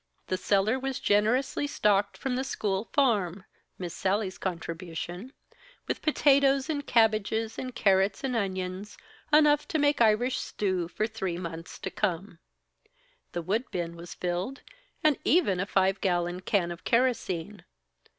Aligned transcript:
The 0.29 0.37
cellar 0.37 0.79
was 0.79 0.99
generously 0.99 1.67
stocked 1.67 2.17
from 2.17 2.35
the 2.35 2.43
school 2.43 2.85
farm 2.91 3.45
Miss 3.77 3.93
Sallie's 3.93 4.39
contribution 4.39 5.31
with 5.87 6.01
potatoes 6.01 6.71
and 6.71 6.83
cabbages 6.87 7.59
and 7.59 7.75
carrots 7.75 8.23
and 8.23 8.35
onions, 8.35 8.97
enough 9.31 9.67
to 9.67 9.77
make 9.77 10.01
Irish 10.01 10.37
stew 10.39 10.87
for 10.87 11.05
three 11.05 11.37
months 11.37 11.77
to 11.77 11.91
come. 11.91 12.39
The 13.33 13.43
woodbin 13.43 13.95
was 13.95 14.15
filled, 14.15 14.61
and 15.03 15.19
even 15.23 15.59
a 15.59 15.67
five 15.67 16.01
gallon 16.01 16.39
can 16.39 16.71
of 16.71 16.83
kerosene. 16.83 17.63